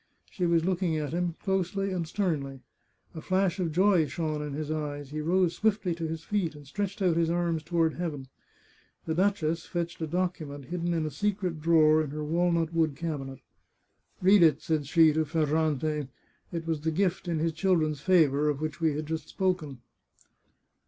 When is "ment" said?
10.47-10.65